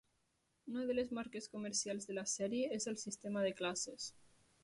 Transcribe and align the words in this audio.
Una 0.71 0.85
de 0.91 0.95
les 0.95 1.11
marques 1.17 1.47
comercials 1.57 2.09
de 2.11 2.17
la 2.19 2.25
sèrie 2.33 2.73
és 2.81 2.91
el 2.93 2.99
sistema 3.05 3.47
de 3.49 3.55
classes. 3.63 4.09